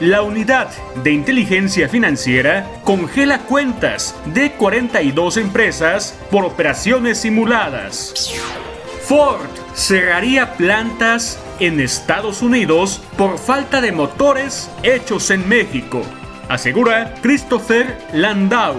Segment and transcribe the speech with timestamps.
[0.01, 0.69] La unidad
[1.03, 8.33] de inteligencia financiera congela cuentas de 42 empresas por operaciones simuladas.
[9.03, 16.01] Ford cerraría plantas en Estados Unidos por falta de motores hechos en México,
[16.49, 18.75] asegura Christopher Landau.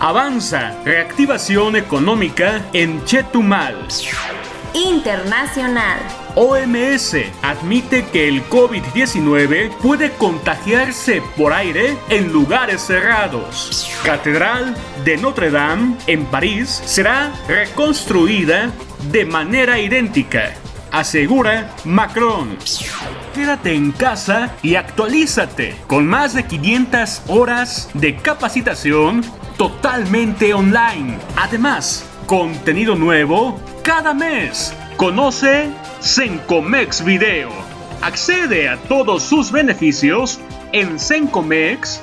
[0.00, 3.76] Avanza reactivación económica en Chetumal.
[4.74, 5.98] Internacional.
[6.36, 13.90] OMS admite que el COVID-19 puede contagiarse por aire en lugares cerrados.
[14.04, 18.70] Catedral de Notre Dame en París será reconstruida
[19.10, 20.54] de manera idéntica,
[20.92, 22.56] asegura Macron.
[23.34, 29.24] Quédate en casa y actualízate con más de 500 horas de capacitación
[29.56, 31.18] totalmente online.
[31.36, 34.72] Además, contenido nuevo cada mes.
[34.96, 37.50] Conoce Sencomex Video.
[38.02, 40.38] Accede a todos sus beneficios
[40.70, 42.00] en sencomex.com.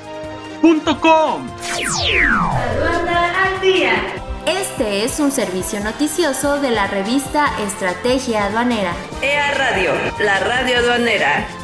[4.44, 8.92] Este es un servicio noticioso de la revista Estrategia Aduanera.
[9.22, 11.58] EA Radio, la radio aduanera.